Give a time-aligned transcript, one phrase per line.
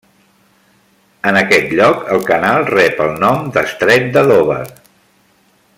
[1.31, 4.63] En aquest lloc el canal rep el nom d'estret de Dover.